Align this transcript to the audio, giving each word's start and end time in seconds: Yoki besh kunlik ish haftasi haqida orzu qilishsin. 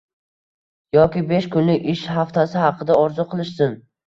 Yoki 0.97 1.21
besh 1.31 1.49
kunlik 1.57 1.85
ish 1.93 2.01
haftasi 2.15 2.59
haqida 2.65 2.97
orzu 3.05 3.29
qilishsin. 3.37 3.79